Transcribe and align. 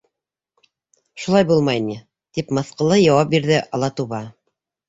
—Шулай 1.25 1.45
булмай 1.51 1.83
ни, 1.89 1.99
—тип 1.99 2.57
мыҫҡыллы 2.59 2.99
яуап 3.05 3.33
бирҙе 3.37 3.61
Алатуба. 3.79 4.25